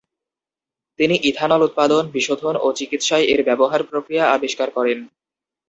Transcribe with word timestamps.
তিনি 0.99 1.15
ইথানল 1.23 1.61
উৎপাদন, 1.63 2.03
বিশোধন, 2.11 2.55
ও 2.55 2.67
চিকিৎসায় 2.75 3.25
এর 3.25 3.41
ব্যবহার 3.43 3.81
প্রক্রিয়া 3.83 4.23
আবিষ্কার 4.31 4.69
করেন। 4.71 4.99